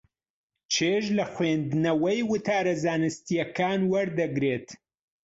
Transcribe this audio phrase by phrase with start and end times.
[0.73, 4.67] چێژ لە خوێندنەوەی وتارە زانستییەکان وەردەگرێت.